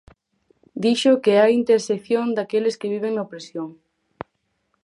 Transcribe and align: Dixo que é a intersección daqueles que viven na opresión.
Dixo 0.83 1.11
que 1.23 1.31
é 1.39 1.41
a 1.43 1.53
intersección 1.59 2.25
daqueles 2.37 2.77
que 2.79 2.91
viven 2.93 3.11
na 3.15 3.25
opresión. 3.27 3.69